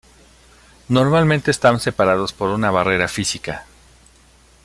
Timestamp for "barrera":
2.71-3.07